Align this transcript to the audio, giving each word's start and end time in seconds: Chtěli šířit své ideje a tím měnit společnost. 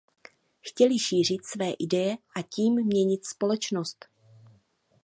Chtěli 0.61 0.99
šířit 0.99 1.45
své 1.45 1.71
ideje 1.71 2.17
a 2.35 2.41
tím 2.41 2.85
měnit 2.85 3.25
společnost. 3.25 4.05